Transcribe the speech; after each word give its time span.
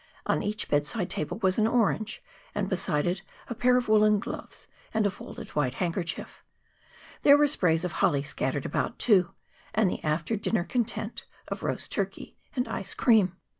On 0.25 0.41
each 0.41 0.67
bedside 0.67 1.11
table 1.11 1.37
was 1.43 1.59
an 1.59 1.67
orange, 1.67 2.23
and 2.55 2.67
beside 2.67 3.05
it 3.05 3.21
a 3.49 3.53
pair 3.53 3.77
of 3.77 3.87
woolen 3.87 4.17
gloves 4.17 4.65
and 4.95 5.05
a 5.05 5.11
folded 5.11 5.49
white 5.51 5.75
handkerchief. 5.75 6.43
There 7.21 7.37
were 7.37 7.45
sprays 7.45 7.85
of 7.85 7.91
holly 7.91 8.23
scattered 8.23 8.65
about, 8.65 8.97
too, 8.97 9.35
and 9.75 9.91
the 9.91 10.03
after 10.03 10.35
dinner 10.35 10.63
content 10.63 11.25
of 11.49 11.61
roast 11.61 11.91
turkey 11.91 12.35
and 12.55 12.67
ice 12.67 12.95
cream. 12.95 13.35